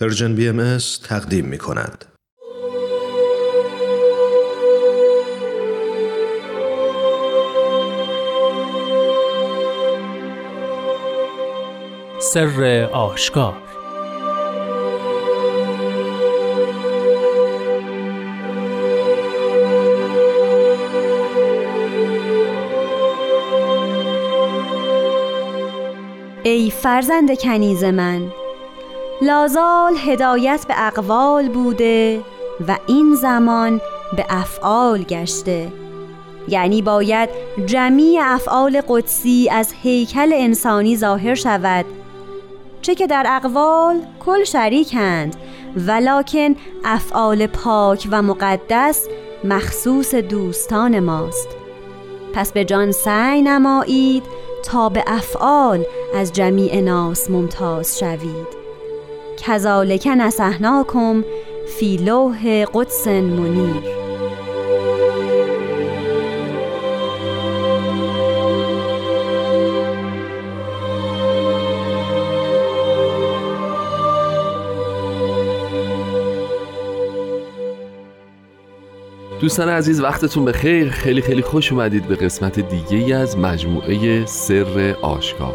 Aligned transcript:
پرژن 0.00 0.34
بی 0.34 0.48
ام 0.48 0.78
تقدیم 1.08 1.44
می 1.44 1.58
کند. 1.58 2.04
سر 12.20 12.88
آشکار 12.92 13.56
ای 26.44 26.70
فرزند 26.70 27.38
کنیز 27.38 27.84
من 27.84 28.39
لازال 29.22 29.96
هدایت 29.96 30.64
به 30.68 30.86
اقوال 30.86 31.48
بوده 31.48 32.20
و 32.68 32.76
این 32.86 33.14
زمان 33.14 33.80
به 34.16 34.26
افعال 34.28 35.02
گشته. 35.02 35.72
یعنی 36.48 36.82
باید 36.82 37.28
جمیع 37.66 38.20
افعال 38.24 38.82
قدسی 38.88 39.48
از 39.52 39.74
هیکل 39.82 40.32
انسانی 40.32 40.96
ظاهر 40.96 41.34
شود. 41.34 41.84
چه 42.82 42.94
که 42.94 43.06
در 43.06 43.26
اقوال 43.28 44.00
کل 44.20 44.44
شریکند 44.44 45.36
ولکن 45.76 46.56
افعال 46.84 47.46
پاک 47.46 48.08
و 48.10 48.22
مقدس 48.22 49.06
مخصوص 49.44 50.14
دوستان 50.14 51.00
ماست. 51.00 51.48
پس 52.34 52.52
به 52.52 52.64
جان 52.64 52.92
سعی 52.92 53.42
نمایید 53.42 54.22
تا 54.64 54.88
به 54.88 55.04
افعال 55.06 55.84
از 56.14 56.32
جمیع 56.32 56.80
ناس 56.80 57.30
ممتاز 57.30 57.98
شوید. 57.98 58.59
کذالک 59.46 60.06
نسحناکم 60.06 61.24
فی 61.78 61.96
لوح 61.96 62.64
قدس 62.64 63.06
منیر. 63.06 64.00
دوستان 79.40 79.68
عزیز 79.68 80.00
وقتتون 80.00 80.44
به 80.44 80.52
خیر 80.52 80.90
خیلی 80.90 81.22
خیلی 81.22 81.42
خوش 81.42 81.72
اومدید 81.72 82.06
به 82.06 82.14
قسمت 82.16 82.60
دیگه 82.60 83.16
از 83.16 83.38
مجموعه 83.38 84.26
سر 84.26 84.96
آشکار. 85.02 85.54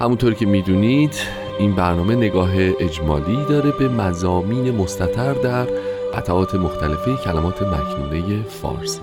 همونطور 0.00 0.34
که 0.34 0.46
می‌دونید 0.46 1.14
این 1.58 1.74
برنامه 1.74 2.14
نگاه 2.14 2.50
اجمالی 2.56 3.38
داره 3.48 3.70
به 3.70 3.88
مزامین 3.88 4.76
مستطر 4.76 5.32
در 5.32 5.66
قطعات 6.14 6.54
مختلفه 6.54 7.16
کلمات 7.16 7.62
مکنونه 7.62 8.42
فارسی. 8.42 9.00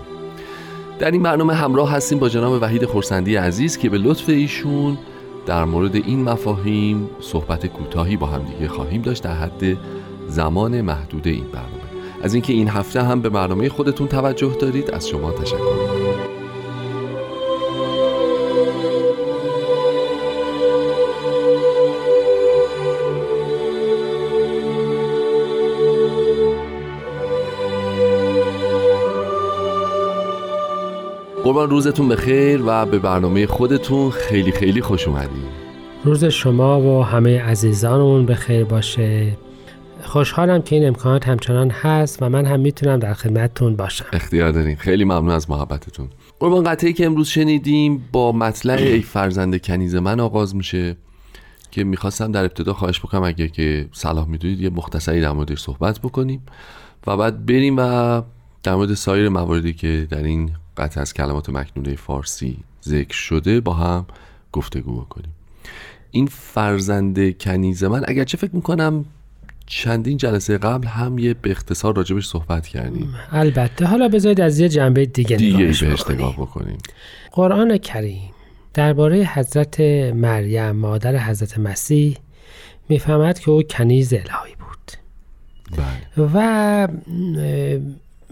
در 1.00 1.12
این 1.12 1.24
برنامه 1.24 1.54
همراه 1.54 1.92
هستیم 1.92 2.20
با 2.20 2.30
جناب 2.30 2.62
وحید 2.62 2.86
خورسندی 2.86 3.36
عزیز 3.36 3.78
که 3.78 3.90
به 3.90 3.98
لطف 3.98 4.30
ایشون 4.30 4.98
در 5.46 5.66
مورد 5.66 5.96
این 5.96 6.24
مفاهیم 6.24 7.10
صحبت 7.20 7.66
کوتاهی 7.66 8.18
با 8.18 8.28
همدیگه 8.28 8.68
خواهیم 8.68 9.02
داشت 9.02 9.24
در 9.24 9.34
حد 9.34 9.78
زمان 10.28 10.82
محدود 10.82 11.28
این 11.28 11.44
برنامه. 11.44 11.86
از 12.22 12.34
اینکه 12.34 12.54
این 12.54 12.68
هفته 12.68 13.04
هم 13.04 13.22
به 13.22 13.30
برنامه 13.30 13.70
خودتون 13.70 14.08
توجه 14.08 14.56
دارید 14.60 14.92
از 14.92 15.08
شما 15.10 15.32
تشکر. 15.32 15.95
قربان 31.56 31.70
روزتون 31.70 32.08
بخیر 32.08 32.62
و 32.66 32.86
به 32.86 33.00
برنامه 33.00 33.48
خودتون 33.48 34.10
خیلی 34.10 34.52
خیلی 34.52 34.82
خوش 34.82 35.08
اومدید 35.08 35.44
روز 36.04 36.26
شما 36.26 36.82
و 36.82 37.06
همه 37.06 37.42
عزیزانمون 37.42 38.26
بخیر 38.26 38.64
باشه. 38.64 39.38
خوشحالم 40.04 40.62
که 40.62 40.76
این 40.76 40.88
امکانات 40.88 41.28
همچنان 41.28 41.70
هست 41.70 42.18
و 42.22 42.30
من 42.30 42.46
هم 42.46 42.60
می‌تونم 42.60 43.00
در 43.00 43.14
خدمتتون 43.14 43.76
باشم. 43.76 44.06
اختیار 44.14 44.52
داریم 44.52 44.76
خیلی 44.76 45.04
ممنون 45.04 45.30
از 45.30 45.50
محبتتون. 45.50 46.08
قربان 46.40 46.64
قطعی 46.64 46.94
که 46.94 47.06
امروز 47.06 47.28
شنیدیم 47.28 48.06
با 48.12 48.32
مطلع 48.32 48.74
ای 48.74 49.02
فرزند 49.02 49.62
کنیز 49.62 49.96
من 49.96 50.20
آغاز 50.20 50.56
میشه 50.56 50.98
که 51.72 51.84
می‌خواستم 51.84 52.32
در 52.32 52.42
ابتدا 52.42 52.74
خواهش 52.74 53.00
بکنم 53.00 53.24
اگه 53.24 53.48
که 53.48 53.88
صلاح 53.92 54.28
می‌دونید 54.28 54.62
یه 54.62 54.70
مختصری 54.70 55.22
در 55.22 55.32
موردش 55.32 55.60
صحبت 55.60 56.00
بکنیم 56.00 56.46
و 57.08 57.18
بعد 57.18 57.46
بریم 57.46 57.76
و 57.78 58.22
در 58.64 58.76
مورد 58.76 58.94
سایر 58.94 59.30
مواردی 59.30 59.74
که 59.74 60.08
در 60.10 60.24
این 60.24 60.52
قطع 60.78 61.02
از 61.02 61.14
کلمات 61.14 61.50
مکنونه 61.50 61.96
فارسی 61.96 62.58
ذکر 62.84 63.16
شده 63.16 63.60
با 63.60 63.74
هم 63.74 64.06
گفتگو 64.52 65.02
بکنیم. 65.02 65.34
این 66.12 66.28
فرزند 66.28 67.38
کنیز 67.38 67.84
من 67.84 68.04
اگرچه 68.08 68.38
فکر 68.38 68.56
می‌کنم 68.56 69.06
چندین 69.66 70.18
جلسه 70.18 70.58
قبل 70.58 70.88
هم 70.88 71.20
یه 71.20 71.34
به 71.34 71.52
اختصار 71.52 71.96
راجبش 71.96 72.28
صحبت 72.28 72.68
کردیم. 72.68 73.16
البته. 73.32 73.86
حالا 73.86 74.08
بذارید 74.08 74.42
از 74.42 74.60
یه 74.60 74.70
جنبه 74.70 75.06
دیگه, 75.06 75.38
دیگه 75.38 75.58
بهش 75.58 75.84
نگاه 76.10 76.34
بکنیم. 76.34 76.78
قرآن 77.32 77.78
کریم 77.78 78.32
درباره 78.74 79.18
حضرت 79.18 79.80
مریم 80.14 80.72
مادر 80.72 81.18
حضرت 81.18 81.60
مسیح 81.60 82.18
می‌فهمد 82.90 83.40
که 83.40 83.52
او 83.52 83.64
کنیز 83.64 84.14
الهی 84.14 84.56
بود. 84.60 84.92
بله. 85.78 86.28
و 86.34 86.88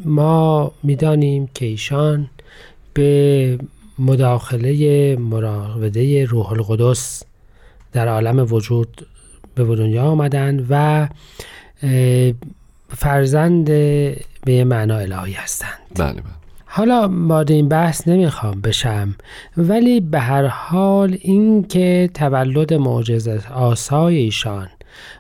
ما 0.06 0.72
می‌دانیم 0.84 1.50
که 1.54 1.66
ایشان 1.66 2.30
به 2.94 3.58
مداخله 4.00 5.16
مراوده 5.16 6.26
روح 6.26 6.52
القدس 6.52 7.24
در 7.94 8.08
عالم 8.08 8.48
وجود 8.54 9.08
به 9.56 9.64
دنیا 9.64 10.04
آمدند 10.04 10.66
و 10.70 11.08
فرزند 12.90 13.66
به 14.46 14.64
معنا 14.64 14.98
الهی 14.98 15.34
هستند. 15.34 15.80
بله 15.96 16.14
بله. 16.14 16.24
حالا 16.66 17.10
وارد 17.12 17.52
این 17.52 17.70
بحث 17.70 18.08
نمی‌خوام 18.08 18.62
بشم 18.62 19.16
ولی 19.58 20.00
به 20.00 20.20
هر 20.20 20.46
حال 20.46 21.18
این 21.22 21.64
که 21.64 22.10
تولد 22.14 22.74
معجزه 22.74 23.42
آسای 23.54 24.18
ایشان 24.18 24.70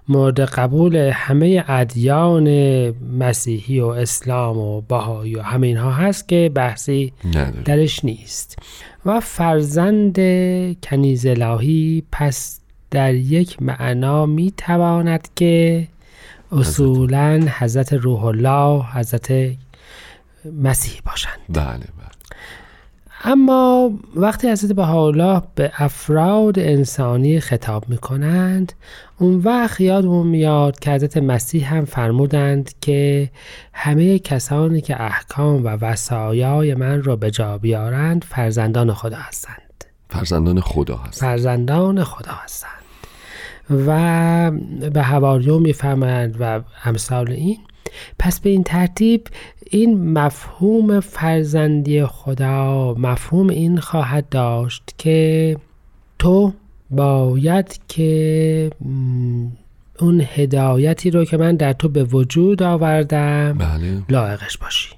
مورد 0.07 0.39
قبول 0.39 0.95
همه 0.95 1.63
ادیان 1.67 2.47
مسیحی 3.19 3.79
و 3.79 3.85
اسلام 3.85 4.57
و 4.57 4.81
بهایی 4.81 5.35
و 5.35 5.41
همه 5.41 5.67
اینها 5.67 5.91
هست 5.91 6.27
که 6.27 6.51
بحثی 6.55 7.13
درش 7.65 8.05
نیست. 8.05 8.59
و 9.05 9.19
فرزند 9.19 10.15
کنیز 10.83 11.25
الهی 11.25 12.03
پس 12.11 12.59
در 12.91 13.13
یک 13.13 13.61
معنا 13.61 14.25
می 14.25 14.53
تواند 14.57 15.27
که 15.35 15.87
اصولا 16.51 17.47
حضرت 17.59 17.93
روح 17.93 18.25
الله 18.25 18.83
حضرت 18.93 19.33
مسیح 20.61 21.01
باشند. 21.05 21.39
بله 21.49 21.65
بله. 21.65 22.13
اما 23.25 23.91
وقتی 24.15 24.49
حضرت 24.49 24.71
بهاءالله 24.71 25.41
به 25.55 25.71
افراد 25.77 26.59
انسانی 26.59 27.39
خطاب 27.39 27.89
می 27.89 27.97
کنند 27.97 28.73
اون 29.19 29.39
وقت 29.39 29.81
یادمون 29.81 30.27
میاد 30.27 30.79
که 30.79 30.91
حضرت 30.91 31.17
مسیح 31.17 31.73
هم 31.73 31.85
فرمودند 31.85 32.71
که 32.81 33.29
همه 33.73 34.19
کسانی 34.19 34.81
که 34.81 35.01
احکام 35.01 35.65
و 35.65 35.67
وسایای 35.67 36.75
من 36.75 37.03
را 37.03 37.15
به 37.15 37.31
جا 37.31 37.57
بیارند 37.57 38.23
فرزندان 38.29 38.93
خدا 38.93 39.17
هستند. 39.17 39.85
فرزندان 40.09 40.61
خدا 40.61 40.97
هستند. 40.97 41.29
فرزندان 41.29 42.03
خدا 42.03 42.31
هستند. 42.31 42.83
و 43.69 44.51
به 44.89 45.01
هواریون 45.01 45.61
می‌فهمند 45.61 46.37
و 46.39 46.61
امثال 46.85 47.31
این. 47.31 47.57
پس 48.19 48.39
به 48.39 48.49
این 48.49 48.63
ترتیب 48.63 49.27
این 49.73 50.13
مفهوم 50.13 50.99
فرزندی 50.99 52.05
خدا 52.05 52.93
مفهوم 52.97 53.49
این 53.49 53.79
خواهد 53.79 54.29
داشت 54.29 54.95
که 54.97 55.57
تو 56.19 56.53
باید 56.89 57.79
که 57.87 58.71
اون 59.99 60.21
هدایتی 60.33 61.11
رو 61.11 61.25
که 61.25 61.37
من 61.37 61.55
در 61.55 61.73
تو 61.73 61.89
به 61.89 62.03
وجود 62.03 62.63
آوردم 62.63 63.53
بله. 63.53 64.01
لایقش 64.09 64.57
باشی. 64.57 64.89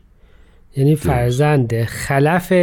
یعنی 0.77 0.95
فرزند 0.95 1.83
خلف 1.83 2.53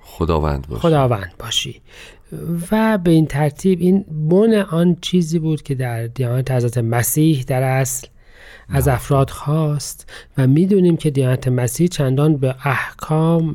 خداوند 0.00 0.66
باشی. 0.68 0.82
خداوند 0.82 1.34
باشی. 1.38 1.80
و 2.72 2.98
به 2.98 3.10
این 3.10 3.26
ترتیب 3.26 3.80
این 3.80 4.04
بن 4.28 4.54
آن 4.54 4.96
چیزی 5.00 5.38
بود 5.38 5.62
که 5.62 5.74
در 5.74 6.06
دیانت 6.06 6.50
حضرت 6.50 6.78
مسیح 6.78 7.44
در 7.46 7.62
اصل 7.62 8.06
از 8.68 8.88
افراد 8.88 9.30
خواست 9.30 10.10
و 10.38 10.46
می‌دونیم 10.46 10.96
که 10.96 11.10
دیانت 11.10 11.48
مسیح 11.48 11.88
چندان 11.88 12.36
به 12.36 12.54
احکام 12.64 13.52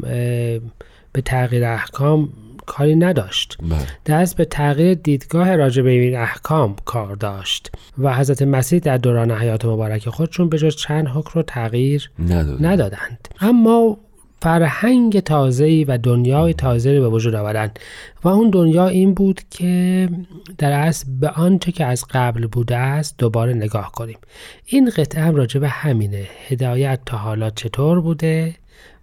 به 1.13 1.21
تغییر 1.25 1.65
احکام 1.65 2.29
کاری 2.65 2.95
نداشت. 2.95 3.57
بله. 3.61 3.87
دست 4.05 4.37
به 4.37 4.45
تغییر 4.45 4.93
دیدگاه 4.93 5.55
راجع 5.55 5.81
به 5.81 5.89
این 5.89 6.17
احکام 6.17 6.75
کار 6.85 7.15
داشت 7.15 7.71
و 7.97 8.15
حضرت 8.15 8.41
مسیح 8.41 8.79
در 8.79 8.97
دوران 8.97 9.31
حیات 9.31 9.65
مبارک 9.65 10.09
خودشون 10.09 10.49
به 10.49 10.57
جز 10.57 10.75
چند 10.75 11.07
حکم 11.07 11.31
رو 11.33 11.43
تغییر 11.43 12.11
نداده 12.19 12.63
ندادند. 12.63 13.27
اما 13.39 13.97
فرهنگ 14.41 15.19
تازه‌ای 15.19 15.83
و 15.83 15.97
دنیای 15.97 16.53
تازه‌ای 16.53 16.99
به 16.99 17.09
وجود 17.09 17.35
آورند 17.35 17.79
و 18.23 18.27
اون 18.27 18.49
دنیا 18.49 18.87
این 18.87 19.13
بود 19.13 19.41
که 19.49 20.09
در 20.57 20.71
اصل 20.71 21.05
به 21.19 21.29
آنچه 21.29 21.71
که 21.71 21.85
از 21.85 22.05
قبل 22.09 22.47
بوده 22.47 22.77
است 22.77 23.15
دوباره 23.17 23.53
نگاه 23.53 23.91
کنیم. 23.91 24.17
این 24.65 24.89
قطعه 24.89 25.23
هم 25.23 25.35
راجع 25.35 25.59
به 25.59 25.69
همینه. 25.69 26.27
هدایت 26.47 26.99
تا 27.05 27.17
حالا 27.17 27.49
چطور 27.49 28.01
بوده 28.01 28.55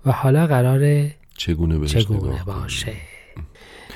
و 0.06 0.12
حالا 0.12 0.46
قراره 0.46 1.14
چگونه 1.36 1.86
چگونه؟ 1.86 2.44
باشه؟ 2.46 2.92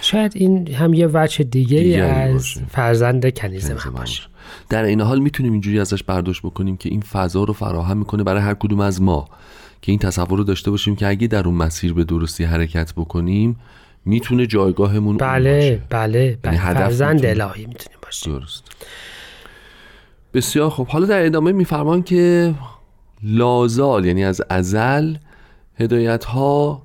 شاید 0.01 0.33
این 0.35 0.75
هم 0.75 0.95
یه 0.95 1.07
وجه 1.13 1.45
دیگری 1.45 1.85
دیگری 1.85 2.01
از 2.01 2.33
باشه. 2.33 2.61
فرزند 2.69 3.35
کنیز 3.35 3.71
من 3.71 3.93
باشه. 3.93 4.23
در 4.69 4.83
این 4.83 5.01
حال 5.01 5.19
می‌تونیم 5.19 5.53
اینجوری 5.53 5.81
ازش 5.81 6.03
برداشت 6.03 6.43
بکنیم 6.43 6.77
که 6.77 6.89
این 6.89 7.01
فضا 7.01 7.45
رو 7.45 7.53
فراهم 7.53 7.99
می‌کنه 7.99 8.23
برای 8.23 8.43
هر 8.43 8.55
کدوم 8.55 8.81
از 8.81 9.03
ما. 9.03 9.29
که 9.83 9.93
این 9.93 9.99
تصور 9.99 10.39
رو 10.39 10.45
داشته 10.45 10.71
باشیم 10.71 10.97
که 10.97 11.09
اگه 11.09 11.27
در 11.27 11.47
اون 11.47 11.55
مسیر 11.55 11.93
به 11.95 12.05
درستی 12.05 12.45
حرکت 12.45 12.93
بکنیم 12.93 13.57
می‌تونه 14.05 14.47
جایگاهمون 14.47 15.07
اون 15.07 15.17
بله 15.17 15.55
باشه. 15.55 15.83
بله 15.91 16.39
بله. 16.43 16.59
هدف 16.59 16.79
فرزند 16.79 17.15
میتونه- 17.27 17.45
الهی 17.45 17.67
می‌تونیم 17.67 17.99
باشیم 18.03 18.39
درست. 18.39 18.65
بسیار 20.35 20.71
خوب. 20.71 20.89
حالا 20.89 21.07
در 21.07 21.27
ادامه 21.27 21.53
میفرمان 21.53 22.03
که 22.03 22.55
لازال 23.23 24.05
یعنی 24.05 24.25
از 24.25 24.43
ازل 24.51 25.15
هدایت 25.79 26.25
ها 26.25 26.83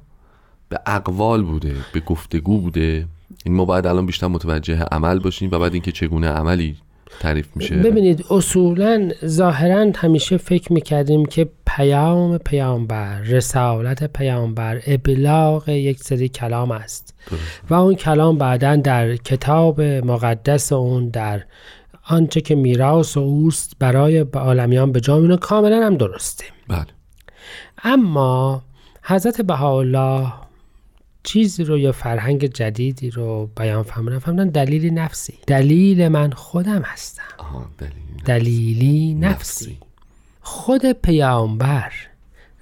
به 0.70 0.80
اقوال 0.86 1.44
بوده 1.44 1.76
به 1.94 2.00
گفتگو 2.00 2.62
بوده. 2.62 3.08
این 3.46 3.56
ما 3.56 3.66
باید 3.66 3.88
الان 3.88 4.06
بیشتر 4.06 4.28
متوجه 4.28 4.84
عمل 4.84 5.20
باشیم 5.20 5.50
و 5.52 5.60
بعد 5.60 5.74
اینکه 5.74 5.92
چگونه 5.92 6.28
عملی 6.28 6.76
تعریف 7.20 7.48
میشه؟ 7.56 7.76
ببینید 7.76 8.26
اصولا 8.30 9.12
ظاهرا 9.26 9.92
همیشه 9.96 10.38
فکر 10.38 10.74
می‌کردیم 10.74 11.26
که 11.26 11.50
پیام 11.66 12.38
پیامبر 12.38 13.22
رسالت 13.22 14.04
پیامبر 14.04 14.82
ابلاغ 14.88 15.70
یک 15.70 16.00
سری 16.04 16.30
کلام 16.30 16.72
است. 16.72 17.14
و 17.70 17.74
اون 17.74 17.96
کلام 17.96 18.38
بعدا 18.38 18.76
در 18.76 19.16
کتاب 19.16 19.82
مقدس 19.82 20.72
اون 20.72 21.10
در 21.10 21.44
آنچه 22.10 22.42
که 22.42 22.56
میراث 22.56 23.18
و 23.18 23.20
اوست 23.20 23.74
برای 23.80 24.18
عالمیان 24.34 24.92
به 24.92 25.00
جا 25.00 25.18
میونه 25.18 25.38
کاملا 25.38 25.86
هم 25.86 25.98
درسته. 25.98 26.46
بله. 26.68 26.86
اما 27.84 28.64
حضرت 29.04 29.42
بهاءالله 29.42 30.34
چیزی 31.28 31.64
رو 31.64 31.78
یا 31.78 31.92
فرهنگ 31.92 32.46
جدیدی 32.46 33.10
رو 33.10 33.50
بیان 33.58 33.84
فرمودن؟ 33.84 34.20
فرمودن 34.20 34.50
دلیلی 34.50 34.92
نفسی. 34.92 35.34
دلیل 35.48 36.08
من 36.08 36.32
خودم 36.32 36.82
هستم. 36.82 37.24
آها 37.38 37.70
دلیل 37.78 37.94
دلیلی 38.26 39.14
نفسی. 39.14 39.78
خود 40.42 40.92
پیامبر 40.92 41.92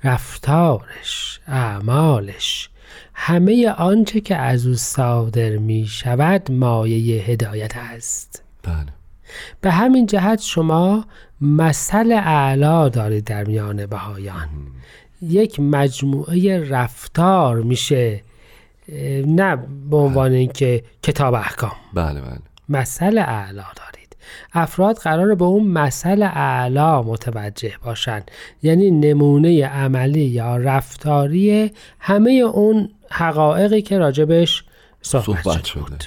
رفتارش 0.04 1.40
اعمالش 1.48 2.70
همه 3.14 3.70
آنچه 3.70 4.22
که 4.22 4.36
از 4.36 4.68
او 4.68 4.76
صادر 4.76 5.58
می 5.58 5.86
شود 5.88 6.52
مایه 6.52 7.24
هدایت 7.24 7.78
است. 7.78 8.44
بله. 8.64 8.94
به 9.62 9.72
همین 9.72 10.06
جهت 10.06 10.42
شما 10.42 11.06
مثل 11.42 12.12
اعلا 12.12 12.90
دارید 12.90 13.24
در 13.24 13.44
میان 13.44 13.86
بهایان. 13.86 14.50
یک 15.22 15.60
مجموعه 15.60 16.70
رفتار 16.70 17.62
میشه 17.62 18.22
نه 19.26 19.58
به 19.90 19.98
عنوان 19.98 20.32
اینکه 20.32 20.84
کتاب 21.04 21.34
احکام. 21.34 21.72
بله 21.94 22.22
بله. 22.22 22.40
مثل 22.70 23.18
اعلا 23.18 23.64
دارید. 23.76 24.16
افراد 24.54 24.98
قرار 24.98 25.36
به 25.36 25.46
اون 25.46 25.68
مثل 25.68 26.24
اعلا 26.24 27.02
متوجه 27.02 27.74
باشند 27.84 28.32
یعنی 28.64 28.92
نمونه 28.92 29.66
عملی 29.66 30.26
یا 30.26 30.58
رفتاری 30.58 31.72
همه 32.00 32.32
اون 32.32 32.90
حقایقی 33.10 33.82
که 33.82 33.98
راجبش 33.98 34.64
صحبت, 35.02 35.24
صحبت 35.24 35.66
شده 35.66 35.82
بود. 35.82 36.04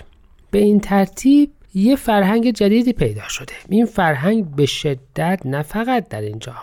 به 0.50 0.58
این 0.58 0.80
ترتیب 0.80 1.50
یه 1.74 1.96
فرهنگ 1.96 2.50
جدیدی 2.50 2.92
پیدا 2.92 3.28
شده. 3.28 3.52
این 3.68 3.86
فرهنگ 3.86 4.44
به 4.44 4.66
شدت 4.66 5.40
نه 5.44 5.62
فقط 5.62 6.08
در 6.08 6.20
اینجا. 6.20 6.54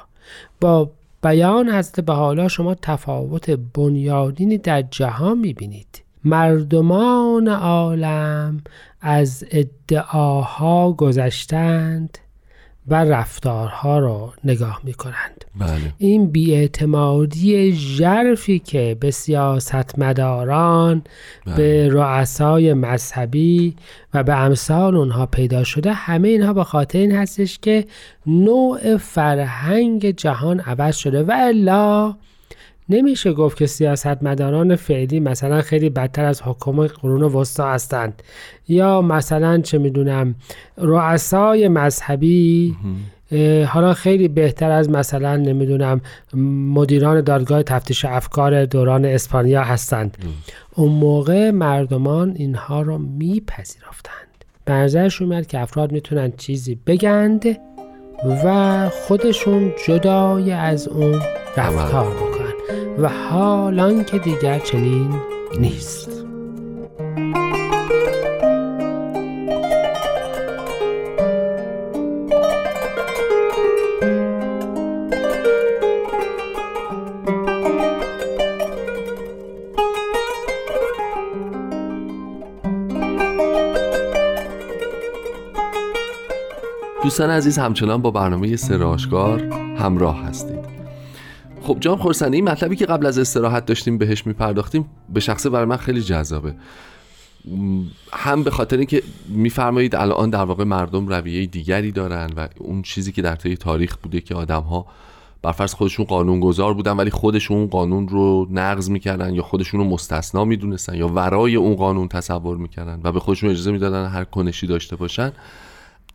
با 0.62 0.92
بیان 1.24 1.70
حضرت 1.70 2.00
بحالا 2.00 2.48
شما 2.48 2.76
تفاوت 2.76 3.50
بنیادینی 3.50 4.58
در 4.58 4.82
جهان 4.82 5.38
می‌بینید. 5.38 6.05
مردمان 6.25 7.48
عالم 7.48 8.62
از 9.01 9.45
ادعاها 9.51 10.92
گذشتند 10.92 12.18
و 12.88 12.95
رفتارها 12.95 14.00
را 14.00 14.33
نگاه 14.44 14.81
می 14.83 14.94
کنند 14.94 15.45
بله. 15.60 15.94
این 15.98 16.27
بیاعتمادی 16.27 17.74
ژرفی 17.74 18.60
که 18.60 18.98
به 19.00 19.12
سیاستمداران 19.12 21.01
به 21.57 21.89
رؤسای 21.89 22.74
مذهبی 22.74 23.75
و 24.13 24.24
به 24.24 24.36
امثال 24.36 24.95
اونها 24.95 25.25
پیدا 25.25 25.63
شده 25.63 25.94
همه 25.94 26.28
اینها 26.28 26.54
به 26.54 26.63
خاطر 26.63 27.00
این 27.00 27.12
هستش 27.12 27.60
که 27.60 27.86
نوع 28.28 28.98
فرهنگ 28.98 30.10
جهان 30.10 30.60
عوض 30.60 30.95
شده. 30.95 31.24
و 31.24 31.31
الا 31.36 32.16
نمیشه 32.90 33.34
گفت 33.34 33.58
که 33.58 33.66
سیاستمداران 33.66 34.76
فعلی 34.76 35.20
مثلا 35.20 35.62
خیلی 35.62 35.90
بدتر 35.90 36.26
از 36.26 36.42
حکومت 36.42 36.92
قرون 37.02 37.24
وسطا 37.24 37.72
هستند. 37.72 38.24
یا 38.68 39.02
مثلا 39.02 39.62
چه 39.62 39.78
می‌دونم 39.78 40.36
رؤسای 40.78 41.68
مذهبی 41.68 42.76
حالا 43.68 43.94
خیلی 43.94 44.28
بهتر 44.28 44.72
از 44.72 44.90
مثلا 44.90 45.36
نمی‌دونم 45.36 46.02
مدیران 46.74 47.22
دادگاه 47.22 47.64
تفتیش 47.64 48.06
افکار 48.06 48.66
دوران 48.66 49.06
اسپانیا 49.06 49.64
هستند. 49.64 50.18
اون 50.76 50.92
موقع 50.92 51.52
مردمان 51.52 52.34
اینها 52.36 52.81
رو 52.81 52.98
میپذیرفتند. 52.98 54.16
به 54.66 54.74
نظرشون 54.74 55.28
میاد 55.28 55.48
که 55.48 55.60
افراد 55.60 55.92
می‌تونن 55.92 56.31
چیزی 56.38 56.80
بگند 56.88 57.46
و 58.46 58.90
خودشون 58.90 59.72
جدای 59.88 60.52
از 60.52 60.88
اون 60.88 61.22
رفتار 61.58 62.35
و 62.98 63.10
حالان 63.10 64.04
که 64.04 64.20
دیگر 64.20 64.60
چنین 64.60 65.14
نیست. 65.60 66.26
دوستان 87.04 87.30
عزیز 87.30 87.57
همچنان 87.57 88.02
با 88.02 88.12
برنامه 88.12 88.56
سراشکار 88.56 89.42
همراه 89.78 90.24
هستید 90.24 90.55
خب 91.66 91.78
جان 91.80 91.98
خورسنی 91.98 92.36
این 92.36 92.50
مطلبی 92.50 92.76
که 92.76 92.86
قبل 92.86 93.06
از 93.06 93.19
استراحت 93.19 93.66
داشتیم 93.66 93.98
بهش 93.98 94.28
میپرداختیم 94.28 94.86
به 95.10 95.19
شخصه 95.19 95.50
برای 95.50 95.66
من 95.66 95.78
خیلی 95.78 96.02
جذابه. 96.02 96.56
هم 98.14 98.44
به 98.44 98.52
خاطر 98.52 98.78
اینکه 98.78 99.04
میفرمایید 99.28 99.95
الان 99.95 100.30
در 100.30 100.44
واقع 100.44 100.64
مردم 100.64 101.07
رویه 101.07 101.45
دیگری 101.45 101.92
دارن 101.92 102.30
و 102.38 102.48
اون 102.60 102.81
چیزی 102.81 103.12
که 103.12 103.22
در 103.22 103.36
طی 103.36 103.56
تاریخ 103.56 103.98
بوده 103.98 104.22
که 104.22 104.36
آدم 104.36 104.62
ها 104.62 104.86
برفرض 105.42 105.74
خودشون 105.74 106.06
قانونگذار 106.06 106.74
بودن 106.74 106.92
ولی 106.92 107.10
خودشون 107.10 107.57
اون 107.57 107.68
قانون 107.68 108.07
رو 108.07 108.48
نقض 108.52 108.90
می‌کردن 108.90 109.34
یا 109.34 109.42
خودشون 109.42 109.80
رو 109.80 109.86
مستثنا 109.86 110.45
می‌دونستن 110.45 110.95
یا 110.95 111.07
ورای 111.07 111.56
اون 111.56 111.76
قانون 111.76 112.07
تصور 112.07 112.57
می‌کردن 112.57 113.00
و 113.04 113.12
به 113.12 113.19
خودشون 113.19 113.50
اجازه 113.50 113.72
می‌دادن 113.72 114.06
هر 114.06 114.24
کنشی 114.24 114.68
داشته 114.68 114.95
باشن 114.95 115.31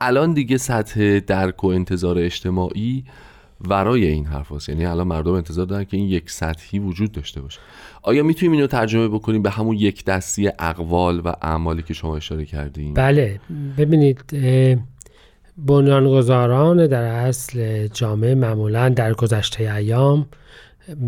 الان 0.00 0.32
دیگه 0.32 0.56
سطح 0.56 1.18
درک 1.18 1.64
و 1.64 1.66
انتظار 1.66 2.18
اجتماعی 2.18 3.04
ورای 3.68 4.06
این 4.06 4.24
حرف 4.24 4.52
هست. 4.52 4.68
یعنی 4.68 4.86
الان 4.86 5.06
مردم 5.06 5.32
انتظار 5.32 5.66
دارن 5.66 5.84
که 5.84 5.96
این 5.96 6.06
یک 6.06 6.30
سطحی 6.30 6.78
وجود 6.78 7.12
داشته 7.12 7.40
باشه. 7.40 7.60
آیا 8.02 8.22
می‌تونیم 8.22 8.52
اینو 8.52 8.66
ترجمه 8.66 9.08
بکنیم 9.08 9.42
به 9.42 9.50
همون 9.50 9.76
یک 9.76 10.04
دستی 10.04 10.50
اقوال 10.58 11.20
و 11.24 11.32
اعمالی 11.42 11.82
که 11.82 11.94
شما 11.94 12.16
اشاره 12.16 12.44
کردین؟ 12.44 12.94
بله. 12.94 13.40
ببینید 13.78 14.24
بنیانگذاران 15.56 16.86
در 16.86 17.02
اصل 17.02 17.86
جامعه 17.86 18.34
معمولا 18.34 18.88
در 18.88 19.12
گذشته 19.12 19.74
ایام 19.74 20.26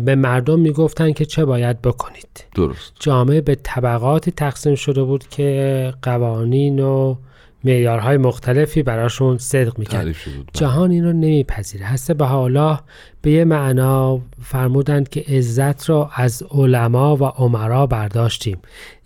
به 0.05 0.15
مردم 0.15 0.59
می‌گفتن 0.59 1.11
که 1.11 1.25
چه 1.25 1.45
باید 1.45 1.81
بکنید. 1.81 2.45
درست. 2.55 2.93
جامعه 2.99 3.41
به 3.41 3.55
طبقاتی 3.55 4.31
تقسیم 4.31 4.75
شده 4.75 5.03
بود 5.03 5.27
که 5.27 5.93
قوانین 6.01 6.79
و 6.79 7.15
معیارهای 7.63 8.17
مختلفی 8.17 8.83
براشون 8.83 9.37
صدق 9.37 9.79
می‌کرد. 9.79 10.05
بود. 10.05 10.49
جهان 10.53 10.91
این 10.91 11.05
رو 11.05 11.13
نمیپذیره. 11.13 11.85
هست 11.85 12.11
به 12.11 12.25
حالا 12.25 12.79
به 13.21 13.31
یه 13.31 13.45
معنا 13.45 14.19
فرمودند 14.41 15.09
که 15.09 15.23
عزت 15.27 15.89
رو 15.89 16.09
از 16.15 16.43
علما 16.51 17.15
و 17.15 17.23
عمرا 17.23 17.87
برداشتیم. 17.87 18.57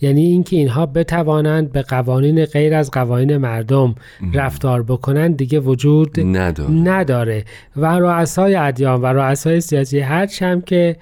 یعنی 0.01 0.25
اینکه 0.25 0.55
اینها 0.55 0.85
بتوانند 0.85 1.71
به 1.71 1.81
قوانین 1.81 2.45
غیر 2.45 2.73
از 2.73 2.91
قوانین 2.91 3.37
مردم 3.37 3.95
رفتار 4.33 4.83
بکنند 4.83 5.37
دیگه 5.37 5.59
وجود 5.59 6.19
نداره. 6.19 6.71
نداره. 6.71 7.45
و 7.75 7.85
رؤسای 7.99 8.55
ادیان 8.55 9.01
و 9.01 9.05
رؤسای 9.05 9.61
سیاسی 9.61 9.99
هرچی 9.99 10.45
هم 10.45 10.61
که 10.61 10.95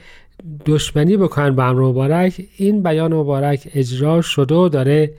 دشمنی 0.65 1.17
بکنن 1.17 1.55
با 1.55 1.63
امر 1.63 1.81
مبارک 1.81 2.41
این 2.57 2.83
بیان 2.83 3.13
مبارک 3.13 3.67
اجرا 3.75 4.21
شده 4.21 4.55
و 4.55 4.69
داره 4.69 5.11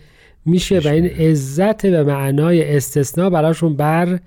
میشه 0.46 0.78
و 0.78 0.88
این 0.88 1.06
عزت 1.06 1.86
به 1.86 2.04
معنای 2.04 2.76
استثناء 2.76 3.30
براشون 3.30 3.76
بر 3.76 4.18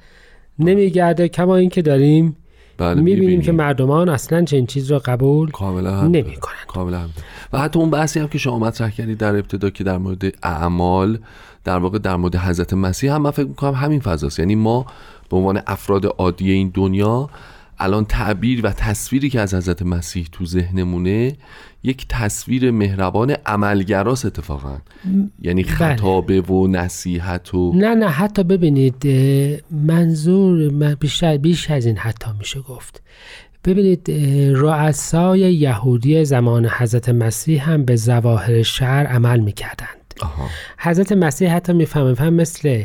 نمیگرده 0.59 1.27
کما 1.27 1.55
اینکه 1.55 1.81
داریم 1.81 2.35
بله 2.77 3.01
می‌بینیم. 3.01 3.41
که 3.41 3.51
مردمان 3.51 4.09
اصلا 4.09 4.45
چنین 4.45 4.65
چیز 4.65 4.91
رو 4.91 4.99
قبول 5.05 5.51
کاملا. 5.51 6.07
نمی‌کنن. 6.07 6.53
کاملا. 6.67 7.01
و 7.53 7.59
حتی 7.59 7.79
اون 7.79 7.89
بحثی 7.89 8.19
هم 8.19 8.27
که 8.27 8.37
شما 8.37 8.59
مطرح 8.59 8.89
کردید 8.89 9.17
در 9.17 9.35
ابتدا 9.35 9.69
که 9.69 9.83
در 9.83 9.97
مورد 9.97 10.23
اعمال 10.43 11.19
در 11.63 11.77
واقع 11.77 11.97
در 11.97 12.15
مورد 12.15 12.35
حضرت 12.35 12.73
مسیح 12.73 13.13
هم 13.13 13.21
من 13.21 13.31
فکر 13.31 13.47
می‌کنم 13.47 13.73
همین 13.73 13.99
فضاست 13.99 14.39
یعنی 14.39 14.55
ما 14.55 14.85
به 15.29 15.37
عنوان 15.37 15.61
افراد 15.67 16.05
عادی 16.05 16.51
این 16.51 16.71
دنیا 16.73 17.29
الان 17.79 18.05
تعبیر 18.05 18.65
و 18.65 18.71
تصویری 18.71 19.29
که 19.29 19.39
از 19.39 19.53
حضرت 19.53 19.81
مسیح 19.81 20.27
تو 20.31 20.45
ذهنمونه 20.45 21.35
یک 21.83 22.05
تصویر 22.09 22.71
مهربان 22.71 23.35
عملگراست 23.45 24.25
اتفاقا. 24.25 24.77
یعنی 25.41 25.63
خطابه 25.63 26.41
و 26.41 26.67
نصیحت 26.67 27.53
و 27.53 27.73
نه 27.75 27.95
نه 27.95 28.07
حتی 28.07 28.43
ببینید 28.43 29.07
منظور 29.71 30.69
من 30.71 30.95
بیشتر 30.99 31.37
بیش 31.37 31.71
از 31.71 31.85
این 31.85 31.97
حتی 31.97 32.29
میشه 32.39 32.59
گفت. 32.59 33.01
ببینید 33.65 34.11
رؤسای 34.55 35.39
یهودی 35.39 36.25
زمان 36.25 36.65
حضرت 36.65 37.09
مسیح 37.09 37.69
هم 37.69 37.85
به 37.85 37.95
ظواهر 37.95 38.63
شهر 38.63 39.05
عمل 39.05 39.39
می‌کردند. 39.39 39.98
آها. 40.21 40.49
حضرت 40.77 41.11
مسیح 41.11 41.55
حتی 41.55 41.73
می‌فهمه 41.73 42.13
فهم 42.13 42.33
مثل 42.33 42.83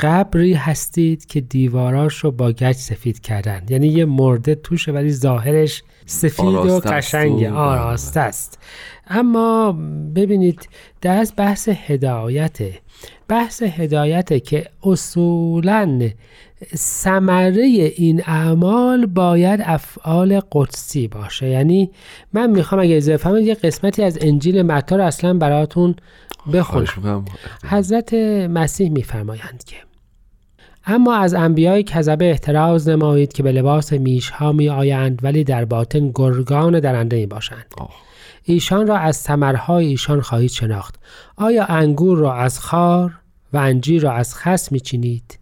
قبری 0.00 0.54
هستید 0.54 1.26
که 1.26 1.40
دیواراش 1.40 2.18
رو 2.18 2.30
با 2.30 2.52
گچ 2.52 2.76
سفید 2.76 3.20
کردن 3.20 3.62
یعنی 3.68 3.88
یه 3.88 4.04
مرده 4.04 4.54
توشه 4.54 4.92
ولی 4.92 5.12
ظاهرش 5.12 5.82
سفید 6.06 6.44
و 6.44 6.80
قشنگه. 6.80 7.52
و- 7.52 7.54
آراسته 7.56 8.20
است 8.20 8.58
اما 9.06 9.72
ببینید 10.14 10.68
دست 11.02 11.36
بحث 11.36 11.68
هدایته 11.68 12.74
بحث 13.32 13.62
هدایته 13.62 14.40
که 14.40 14.66
اصولا 14.82 16.10
ثمره 16.76 17.62
این 17.96 18.22
اعمال 18.26 19.06
باید 19.06 19.60
افعال 19.64 20.40
قدسی 20.52 21.08
باشه. 21.08 21.48
یعنی 21.48 21.90
من 22.32 22.50
می‌خوام 22.50 22.80
اگه 22.80 22.96
اجازه 22.96 23.12
بفرمایید 23.12 23.46
یه 23.46 23.54
قسمتی 23.54 24.02
از 24.02 24.18
انجیل 24.20 24.62
متی 24.62 24.94
رو 24.94 25.04
اصلا 25.04 25.34
براتون 25.34 25.94
بخونم. 26.52 27.24
حضرت 27.70 28.14
مسیح 28.50 28.90
میفرمایند 28.90 29.64
که 29.66 29.76
اما 30.86 31.16
از 31.16 31.34
انبیای 31.34 31.82
کذبه 31.82 32.30
احتراز 32.30 32.88
نمایید 32.88 33.32
که 33.32 33.42
به 33.42 33.52
لباس 33.52 33.92
میش 33.92 34.30
ها 34.30 34.52
می 34.52 34.68
آیند 34.68 35.18
ولی 35.22 35.44
در 35.44 35.64
باطن 35.64 36.10
گرگان 36.14 36.80
درنده 36.80 37.16
می 37.16 37.26
باشند. 37.26 37.66
ایشان 38.44 38.86
را 38.86 38.96
از 38.96 39.16
ثمرهای 39.16 39.86
ایشان 39.86 40.20
خواهید 40.20 40.50
شناخت. 40.50 40.94
آیا 41.36 41.64
انگور 41.64 42.18
را 42.18 42.34
از 42.34 42.58
خار؟ 42.58 43.21
و 43.52 43.56
انجیر 43.56 44.02
را 44.02 44.12
از 44.12 44.34
خس 44.34 44.72
می 44.72 44.80
چینید 44.80 45.38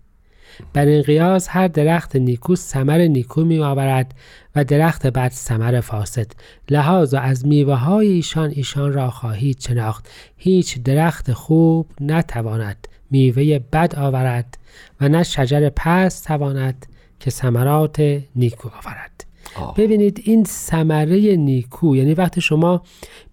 بر 0.72 0.86
این 0.86 1.02
قیاس 1.02 1.46
هر 1.50 1.68
درخت 1.68 2.16
نیکو 2.16 2.56
ثمر 2.56 2.98
نیکو 2.98 3.44
می 3.44 3.58
آورد 3.58 4.14
و 4.56 4.64
درخت 4.64 5.06
بد 5.06 5.30
ثمر 5.30 5.80
فاسد. 5.80 6.26
لحاظا 6.70 7.18
از 7.18 7.46
میوه 7.46 7.74
های 7.74 8.08
ایشان 8.08 8.50
ایشان 8.50 8.92
را 8.92 9.10
خواهید 9.10 9.60
شناخت. 9.60 10.08
هیچ 10.36 10.82
درخت 10.82 11.32
خوب 11.32 11.86
نتواند 12.00 12.88
میوه 13.10 13.58
بد 13.58 13.94
آورد 13.96 14.58
و 15.00 15.08
نه 15.08 15.22
شجر 15.22 15.68
پست 15.68 16.26
تواند 16.26 16.86
که 17.20 17.30
ثمرات 17.30 18.00
نیکو 18.36 18.68
آورد. 18.68 19.24
آه. 19.56 19.74
ببینید 19.74 20.20
این 20.24 20.44
ثمره 20.44 21.36
نیکو 21.36 21.96
یعنی 21.96 22.14
وقتی 22.14 22.40
شما 22.40 22.82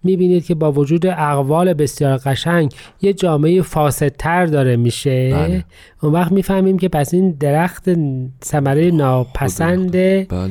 می‌بینید 0.04 0.44
که 0.44 0.54
با 0.54 0.72
وجود 0.72 1.06
اقوال 1.06 1.74
بسیار 1.74 2.16
قشنگ 2.16 2.72
یه 3.02 3.12
جامعه 3.12 3.62
فاسدتر 3.62 4.46
داره 4.46 4.76
میشه 4.76 5.30
بله. 5.34 5.64
اون 6.02 6.12
وقت 6.12 6.32
می‌فهمیم 6.32 6.78
که 6.78 6.88
پس 6.88 7.14
این 7.14 7.30
درخت 7.30 7.84
ثمره 8.44 8.90
ناپسند 8.90 9.92
بله 9.92 10.50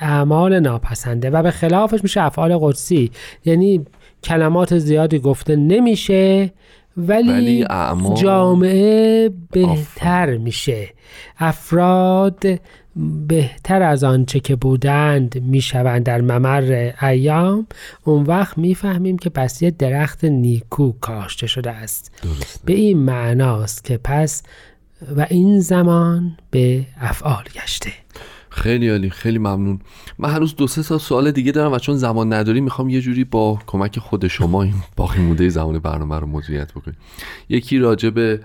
اعمال 0.00 0.60
ناپسنده 0.60 1.30
و 1.30 1.42
به 1.42 1.50
خلافش 1.50 2.02
میشه 2.02 2.20
افعال 2.22 2.58
قدسی 2.60 3.10
یعنی 3.44 3.84
کلمات 4.24 4.78
زیادی 4.78 5.18
گفته 5.18 5.56
نمیشه 5.56 6.52
ولی, 6.96 7.32
ولی 7.32 7.64
اعمال- 7.70 8.14
جامعه 8.16 9.30
بهتر 9.52 10.36
میشه 10.36 10.88
افراد 11.38 12.44
بهتر 13.26 13.82
از 13.82 14.04
آنچه 14.04 14.40
که 14.40 14.56
بودند 14.56 15.42
می‌شوند 15.42 16.02
در 16.02 16.20
ممر 16.20 16.90
ایام 17.02 17.66
اون 18.04 18.22
وقت 18.22 18.58
می‌فهمیم 18.58 19.18
که 19.18 19.30
پس 19.30 19.62
یه 19.62 19.70
درخت 19.70 20.24
نیکو 20.24 20.92
کاشته 20.92 21.46
شده 21.46 21.70
است. 21.70 22.12
درسته. 22.22 22.60
به 22.64 22.72
این 22.72 22.98
معناست 22.98 23.84
که 23.84 24.00
پس 24.04 24.42
و 25.16 25.26
این 25.30 25.60
زمان 25.60 26.36
به 26.50 26.86
افعال 27.00 27.44
گشته. 27.54 27.92
خیلی 28.50 28.88
عالی 28.88 29.10
خیلی 29.10 29.38
ممنون. 29.38 29.80
من 30.18 30.30
هنوز 30.30 30.56
دو 30.56 30.66
سه 30.66 30.82
تا 30.82 30.98
سوال 30.98 31.30
دیگه 31.30 31.52
دارم 31.52 31.72
و 31.72 31.78
چون 31.78 31.96
زمان 31.96 32.32
نداری 32.32 32.60
می‌خوام 32.60 32.88
یه 32.88 33.00
جوری 33.00 33.24
با 33.24 33.58
کمک 33.66 33.98
خود 33.98 34.28
شما 34.28 34.62
این 34.62 34.74
باقی 34.96 35.20
مونده 35.20 35.48
زمان 35.48 35.78
برنامه 35.78 36.18
رو 36.18 36.26
مدیریت 36.26 36.72
بکنیم. 36.72 36.96
یکی 37.48 37.78
راجع 37.78 38.10
به 38.10 38.40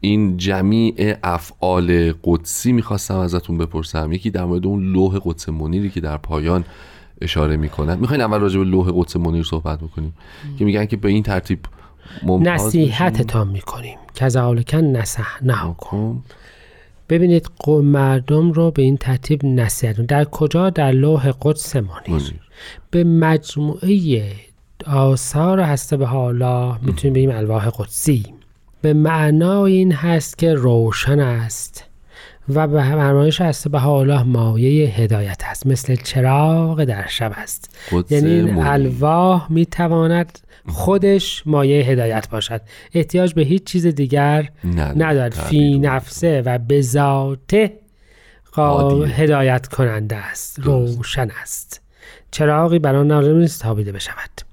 این 0.00 0.36
جمیع 0.36 1.16
افعال 1.22 2.12
قدسی 2.24 2.72
می‌خواستم 2.72 3.16
ازتون 3.16 3.58
بپرسم. 3.58 4.12
یکی 4.12 4.30
در 4.30 4.44
مورد 4.44 4.66
اون 4.66 4.92
لوح 4.92 5.18
قدس 5.24 5.48
منیری 5.48 5.90
که 5.90 6.00
در 6.00 6.16
پایان 6.16 6.64
اشاره 7.20 7.56
می‌کنن 7.56 7.98
می‌خواین 7.98 8.22
اول 8.22 8.40
راجع 8.40 8.58
به 8.58 8.64
لوح 8.64 8.92
قدس 8.94 9.16
منیر 9.16 9.42
صحبت 9.42 9.78
بکنیم؟ 9.78 10.14
که 10.58 10.64
میگن 10.64 10.86
که 10.86 10.96
به 10.96 11.08
این 11.08 11.22
ترتیب. 11.22 11.58
نصیحتتان 12.22 13.48
می‌کنیم. 13.48 13.98
کذالکن 14.14 14.78
نصحناکم. 14.78 15.74
کم. 15.78 16.18
ببینید 17.08 17.50
قوم 17.58 17.84
مردم 17.84 18.52
رو 18.52 18.70
به 18.70 18.82
این 18.82 18.96
ترتیب 18.96 19.44
نصیحت 19.44 20.00
در 20.00 20.24
کجا؟ 20.24 20.70
در 20.70 20.92
لوح 20.92 21.32
قدس 21.42 21.76
منیر. 21.76 21.90
منیر. 22.08 22.40
به 22.90 23.04
مجموعه 23.04 24.22
آثار 24.86 25.60
هسته 25.60 25.96
به 25.96 26.06
حالا 26.06 26.78
می‌تونیم 26.82 27.12
بگیم 27.14 27.30
الواح 27.30 27.70
قدسی. 27.70 28.35
به 28.82 28.92
معنای 28.92 29.72
این 29.72 29.92
هست 29.92 30.38
که 30.38 30.54
روشن 30.54 31.20
است 31.20 31.84
و 32.48 32.66
به 32.66 32.82
فرمایش 32.82 33.40
هسته 33.40 33.68
به 33.68 33.78
حالا 33.78 34.24
مایه 34.24 34.88
هدایت 34.88 35.42
است 35.44 35.66
مثل 35.66 35.96
چراغ 35.96 36.84
در 36.84 37.06
شب 37.06 37.32
است 37.36 37.76
یعنی 38.10 38.30
این. 38.30 38.58
الواح 38.58 39.52
می‌تواند 39.52 40.38
خودش 40.68 41.42
مایه 41.46 41.84
هدایت 41.84 42.28
باشد 42.28 42.60
احتیاج 42.94 43.34
به 43.34 43.42
هیچ 43.42 43.64
چیز 43.64 43.86
دیگر. 43.86 44.50
ندارد 44.96 45.34
فی. 45.34 45.78
نفسه 45.78 46.42
و 46.42 46.58
به 46.58 46.80
ذاته. 46.80 47.72
هدایت 49.06 49.66
کننده 49.66 50.16
است 50.16 50.60
روشن 50.60 51.30
است 51.42 51.80
چراغی 52.30 52.78
بر 52.78 52.94
آن 52.94 53.12
نیست 53.24 53.62
تابیده 53.62 53.92
بشود 53.92 54.45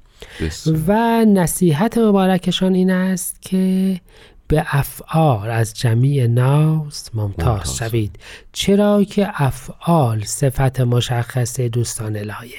و 0.87 1.25
نصیحت 1.25 1.97
مبارکشان 1.97 2.73
این 2.73 2.91
است 2.91 3.41
که 3.41 3.99
به 4.47 4.65
افعال 4.67 5.49
از 5.49 5.73
جمیع 5.73 6.27
ناز 6.27 7.09
ممتاز 7.13 7.47
ممتاز. 7.47 7.77
شوید. 7.77 8.19
چرا 8.51 9.03
که 9.03 9.43
افعال 9.43 10.23
صفت 10.23 10.79
مشخص 10.81 11.59
دوستان 11.59 12.15
الهیه 12.15 12.57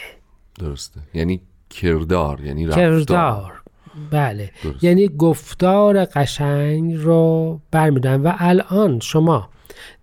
درسته. 0.59 1.00
یعنی 1.14 1.40
کردار 1.71 2.40
یعنی 2.40 2.66
رفتار. 2.66 3.04
کردار. 3.04 3.62
بله. 4.11 4.50
درست. 4.62 4.85
یعنی 4.85 5.09
گفتار 5.09 6.04
قشنگ 6.04 6.95
رو 6.95 7.61
برمیدن 7.71 8.21
و 8.21 8.33
الان 8.38 9.00
شما 9.00 9.49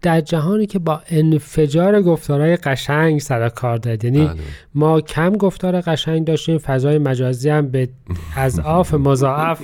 در 0.02 0.22
جهانی 0.22 0.66
که 0.66 0.80
با 0.80 1.02
انفجار 1.10 2.02
گفتارهای 2.02 2.56
قشنگ 2.56 3.20
سر 3.20 3.50
کار 3.50 3.78
دارید. 3.78 4.04
یعنی 4.04 4.26
بله. 4.26 4.38
ما 4.76 5.02
کم 5.02 5.34
گفتار 5.38 5.82
قشنگ 5.82 6.26
داشتیم 6.26 6.58
فضای 6.58 6.98
مجازی 6.98 7.50
هم 7.50 7.68
به 7.68 7.90
از 8.36 8.60
آف 8.60 8.94
مضاعف 8.94 9.62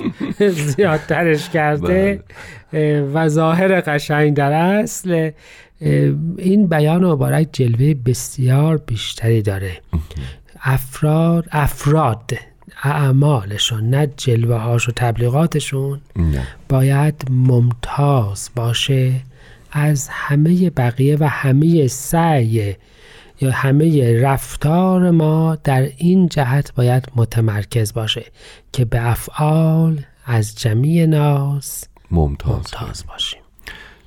زیادترش 0.50 1.50
کرده 1.50 2.24
اه، 2.74 3.00
و 3.00 3.28
ظاهر 3.28 3.82
قشنگ 3.82 4.34
در 4.34 4.52
اصل 4.52 5.32
این 6.38 6.68
بیان 6.68 7.06
مبارک 7.06 7.50
جلوه 7.54 7.94
بسیار 7.94 8.78
بیشتری 8.78 9.42
داره. 9.42 9.72
افراد 10.62 11.46
افراد 11.52 12.32
اعمالشون 12.84 13.90
نه 13.90 14.08
جلوه 14.18 14.56
هاش 14.56 14.90
و 14.90 14.92
تبلیغاتشون 14.96 16.02
نه. 16.16 16.48
باید 16.70 17.26
ممتاز 17.30 18.50
باشه. 18.56 19.12
از 19.72 20.08
همه 20.12 20.70
بقیه 20.70 21.18
و 21.20 21.24
همه 21.24 21.88
سعی 21.88 22.76
یا 23.42 23.52
همه 23.52 24.22
رفتار 24.22 25.12
ما 25.12 25.58
در 25.64 25.90
این 25.98 26.28
جهت 26.28 26.74
باید 26.76 27.12
متمرکز 27.16 27.94
باشه 27.94 28.26
که 28.72 28.86
به 28.86 29.10
افعال 29.10 30.02
از 30.26 30.56
جمیع 30.56 31.06
ناس 31.06 31.84
ممتاز, 32.12 32.56
ممتاز 32.56 33.04
باشیم. 33.08 33.42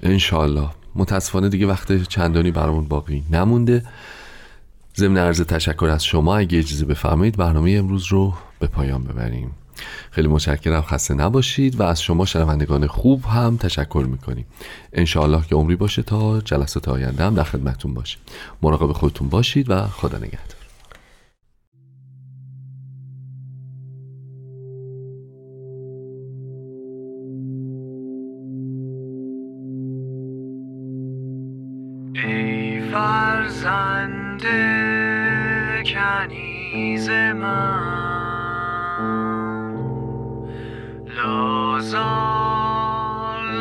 انشالله 0.03 0.69
متاسفانه 0.95 1.49
دیگه 1.49 1.67
وقت 1.67 2.03
چندانی 2.03 2.51
برامون 2.51 2.85
باقی 2.89 3.25
نمونده. 3.31 3.83
ضمن 4.97 5.17
عرض 5.17 5.41
تشکر 5.41 5.87
از 5.87 6.05
شما. 6.05 6.37
اگه 6.37 6.59
اجازه 6.59 6.85
بفرمایید 6.85 7.37
برنامه 7.37 7.71
امروز 7.71 8.07
رو 8.07 8.35
به 8.59 8.67
پایان 8.67 9.05
ببریم. 9.05 9.51
خیلی 10.11 10.29
متشکرم. 10.29 10.83
خسته 10.83 11.15
نباشید 11.15 11.81
و 11.81 11.83
از 11.83 12.03
شما 12.03 12.25
شنوندگان 12.25 12.87
خوب 12.87 13.25
هم 13.25 13.57
تشکر 13.57 14.07
می‌کنیم. 14.11 14.47
انشاءالله 14.93 15.47
که 15.47 15.55
عمری 15.55 15.77
باشه 15.77 16.03
تا 16.03 16.41
جلسات 16.41 16.89
آینده 16.89 17.25
هم 17.25 17.35
در 17.35 17.45
خدمتتون 17.45 17.95
باشه. 17.95 18.19
مراقب 18.63 18.93
خودتون 18.93 19.29
باشید 19.29 19.71
و 19.71 19.87
خدا 19.87 20.19
نگهدار. 20.19 20.60
لازال 41.25 43.11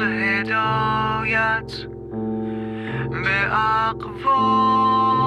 هدایت 0.04 1.72
به 3.24 3.38
اقوال 3.88 5.20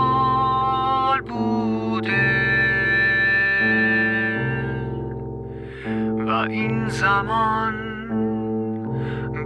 بوده. 1.21 2.53
و 6.27 6.31
این 6.31 6.89
زمان 6.89 7.75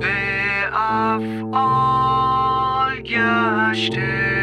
به 0.00 0.16
افعال 0.72 2.16
گشته. 3.00 4.35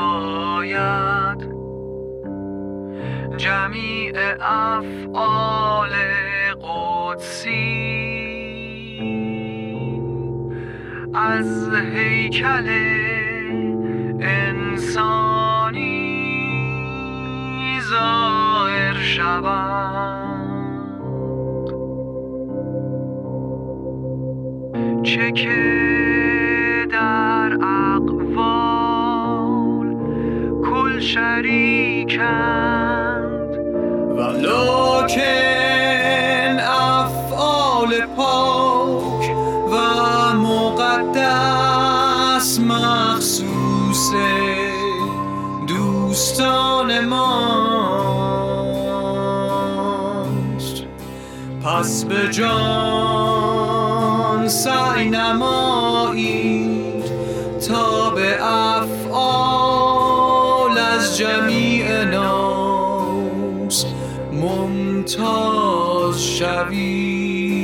باید 0.00 1.56
جمیع 3.36 4.12
افعال 4.40 5.90
قدسی 6.62 7.86
از 11.14 11.74
هیکل 11.74 12.68
انسانی 14.20 15.96
ظاهر 17.90 18.94
شود 18.94 20.26
چه 25.02 25.32
که 25.32 26.05
شریکند. 31.06 32.76
ولکن 34.16 35.20
افعال 36.60 38.06
پاک 38.16 39.30
و 39.70 39.74
مقدس 40.36 41.80
مخصوص 42.60 44.10
دوستان 45.68 47.04
ماست. 47.04 48.36
پس 51.64 52.04
به 52.04 52.28
جان 52.30 52.48
سعی 54.48 55.10
نمایید 55.10 55.75
ممتاز 65.06 66.22
شوید. 66.22 67.56